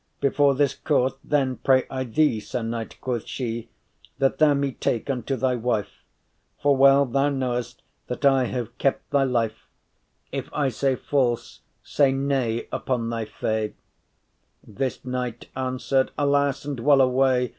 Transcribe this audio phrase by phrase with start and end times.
[0.19, 3.69] Before this court then pray I thee, Sir Knight,” Quoth she,
[4.17, 6.01] “that thou me take unto thy wife,
[6.59, 9.67] For well thou know’st that I have kept* thy life.
[10.31, 13.75] *preserved If I say false, say nay, upon thy fay.”* *faith
[14.67, 17.49] This knight answer’d, “Alas, and well away!